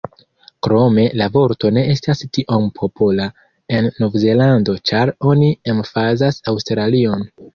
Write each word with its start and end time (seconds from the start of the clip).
Krome 0.67 1.03
la 1.21 1.25
vorto 1.35 1.69
ne 1.77 1.83
estas 1.95 2.23
tiom 2.37 2.65
popola 2.79 3.27
en 3.79 3.91
Novzelando 4.05 4.77
ĉar 4.91 5.13
oni 5.33 5.51
emfazas 5.75 6.43
Aŭstralion. 6.53 7.29